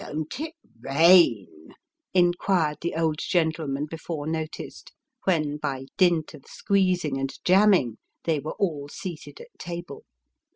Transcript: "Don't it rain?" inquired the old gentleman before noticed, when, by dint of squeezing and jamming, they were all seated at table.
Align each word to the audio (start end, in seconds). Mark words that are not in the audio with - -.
"Don't 0.01 0.39
it 0.39 0.55
rain?" 0.79 1.75
inquired 2.15 2.79
the 2.81 2.95
old 2.95 3.19
gentleman 3.19 3.85
before 3.85 4.25
noticed, 4.25 4.91
when, 5.25 5.57
by 5.57 5.85
dint 5.95 6.33
of 6.33 6.45
squeezing 6.47 7.19
and 7.19 7.31
jamming, 7.45 7.99
they 8.23 8.39
were 8.39 8.53
all 8.55 8.87
seated 8.89 9.39
at 9.39 9.49
table. 9.59 10.03